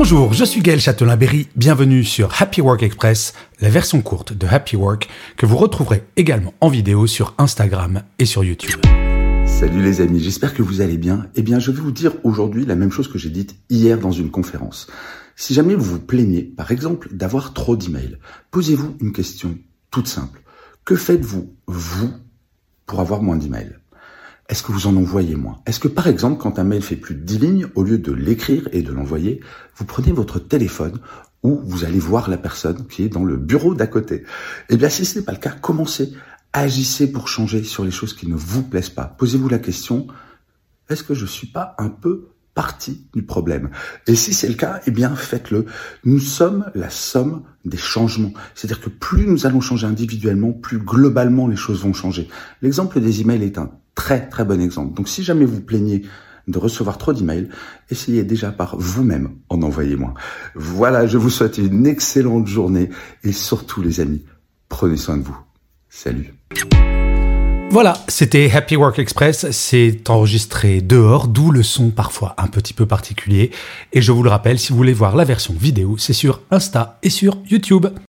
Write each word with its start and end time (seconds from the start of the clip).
Bonjour, 0.00 0.32
je 0.32 0.44
suis 0.44 0.60
Gaël 0.60 0.78
Châtelain-Berry, 0.78 1.48
bienvenue 1.56 2.04
sur 2.04 2.40
Happy 2.40 2.60
Work 2.60 2.84
Express, 2.84 3.34
la 3.60 3.68
version 3.68 4.00
courte 4.00 4.32
de 4.32 4.46
Happy 4.46 4.76
Work 4.76 5.08
que 5.36 5.44
vous 5.44 5.56
retrouverez 5.56 6.04
également 6.14 6.54
en 6.60 6.68
vidéo 6.68 7.08
sur 7.08 7.34
Instagram 7.36 8.04
et 8.20 8.24
sur 8.24 8.44
YouTube. 8.44 8.80
Salut 9.44 9.82
les 9.82 10.00
amis, 10.00 10.20
j'espère 10.20 10.54
que 10.54 10.62
vous 10.62 10.82
allez 10.82 10.98
bien. 10.98 11.26
Eh 11.34 11.42
bien, 11.42 11.58
je 11.58 11.72
vais 11.72 11.80
vous 11.80 11.90
dire 11.90 12.12
aujourd'hui 12.22 12.64
la 12.64 12.76
même 12.76 12.92
chose 12.92 13.08
que 13.08 13.18
j'ai 13.18 13.28
dite 13.28 13.56
hier 13.70 13.98
dans 13.98 14.12
une 14.12 14.30
conférence. 14.30 14.86
Si 15.34 15.52
jamais 15.52 15.74
vous 15.74 15.94
vous 15.94 16.00
plaignez, 16.00 16.42
par 16.42 16.70
exemple, 16.70 17.08
d'avoir 17.12 17.52
trop 17.52 17.76
d'emails, 17.76 18.18
posez-vous 18.52 18.96
une 19.00 19.12
question 19.12 19.58
toute 19.90 20.06
simple. 20.06 20.42
Que 20.84 20.94
faites-vous, 20.94 21.52
vous, 21.66 22.12
pour 22.86 23.00
avoir 23.00 23.20
moins 23.20 23.36
d'emails? 23.36 23.76
Est-ce 24.48 24.62
que 24.62 24.72
vous 24.72 24.86
en 24.86 24.96
envoyez 24.96 25.36
moins? 25.36 25.60
Est-ce 25.66 25.78
que 25.78 25.88
par 25.88 26.06
exemple, 26.06 26.40
quand 26.40 26.58
un 26.58 26.64
mail 26.64 26.82
fait 26.82 26.96
plus 26.96 27.14
de 27.14 27.20
10 27.20 27.38
lignes, 27.38 27.66
au 27.74 27.82
lieu 27.82 27.98
de 27.98 28.12
l'écrire 28.12 28.68
et 28.72 28.82
de 28.82 28.92
l'envoyer, 28.92 29.40
vous 29.76 29.84
prenez 29.84 30.10
votre 30.10 30.38
téléphone 30.38 30.98
ou 31.42 31.60
vous 31.64 31.84
allez 31.84 31.98
voir 31.98 32.30
la 32.30 32.38
personne 32.38 32.86
qui 32.86 33.04
est 33.04 33.08
dans 33.08 33.24
le 33.24 33.36
bureau 33.36 33.74
d'à 33.74 33.86
côté? 33.86 34.24
Eh 34.70 34.76
bien, 34.76 34.88
si 34.88 35.04
ce 35.04 35.18
n'est 35.18 35.24
pas 35.24 35.32
le 35.32 35.38
cas, 35.38 35.50
commencez, 35.50 36.14
agissez 36.54 37.12
pour 37.12 37.28
changer 37.28 37.62
sur 37.62 37.84
les 37.84 37.90
choses 37.90 38.14
qui 38.14 38.26
ne 38.26 38.36
vous 38.36 38.62
plaisent 38.62 38.88
pas. 38.88 39.04
Posez-vous 39.04 39.50
la 39.50 39.58
question, 39.58 40.06
est-ce 40.88 41.04
que 41.04 41.14
je 41.14 41.26
suis 41.26 41.48
pas 41.48 41.74
un 41.76 41.90
peu 41.90 42.28
partie 42.54 43.06
du 43.14 43.22
problème? 43.22 43.68
Et 44.06 44.14
si 44.14 44.32
c'est 44.32 44.48
le 44.48 44.54
cas, 44.54 44.80
eh 44.86 44.90
bien 44.90 45.14
faites-le. 45.14 45.66
Nous 46.04 46.20
sommes 46.20 46.70
la 46.74 46.88
somme 46.88 47.42
des 47.66 47.76
changements. 47.76 48.32
C'est-à-dire 48.54 48.80
que 48.80 48.88
plus 48.88 49.26
nous 49.26 49.46
allons 49.46 49.60
changer 49.60 49.86
individuellement, 49.86 50.52
plus 50.52 50.78
globalement 50.78 51.48
les 51.48 51.56
choses 51.56 51.82
vont 51.82 51.92
changer. 51.92 52.28
L'exemple 52.62 52.98
des 53.00 53.20
emails 53.20 53.44
est 53.44 53.58
un 53.58 53.70
très 53.98 54.28
très 54.28 54.44
bon 54.44 54.60
exemple. 54.60 54.94
Donc 54.94 55.08
si 55.08 55.24
jamais 55.24 55.44
vous 55.44 55.60
plaignez 55.60 56.02
de 56.46 56.56
recevoir 56.56 56.98
trop 56.98 57.12
d'emails, 57.12 57.48
essayez 57.90 58.22
déjà 58.22 58.52
par 58.52 58.76
vous-même 58.78 59.32
en 59.48 59.60
envoyer 59.60 59.96
moins. 59.96 60.14
Voilà, 60.54 61.08
je 61.08 61.18
vous 61.18 61.30
souhaite 61.30 61.58
une 61.58 61.84
excellente 61.84 62.46
journée 62.46 62.90
et 63.24 63.32
surtout 63.32 63.82
les 63.82 63.98
amis, 63.98 64.24
prenez 64.68 64.96
soin 64.96 65.16
de 65.16 65.24
vous. 65.24 65.36
Salut. 65.90 66.32
Voilà, 67.70 67.98
c'était 68.06 68.48
Happy 68.50 68.76
Work 68.76 69.00
Express. 69.00 69.50
C'est 69.50 70.08
enregistré 70.08 70.80
dehors, 70.80 71.26
d'où 71.26 71.50
le 71.50 71.64
son 71.64 71.90
parfois 71.90 72.34
un 72.38 72.46
petit 72.46 72.74
peu 72.74 72.86
particulier. 72.86 73.50
Et 73.92 74.00
je 74.00 74.12
vous 74.12 74.22
le 74.22 74.30
rappelle, 74.30 74.60
si 74.60 74.70
vous 74.70 74.76
voulez 74.78 74.94
voir 74.94 75.16
la 75.16 75.24
version 75.24 75.54
vidéo, 75.58 75.96
c'est 75.98 76.12
sur 76.12 76.40
Insta 76.52 77.00
et 77.02 77.10
sur 77.10 77.36
YouTube. 77.50 77.88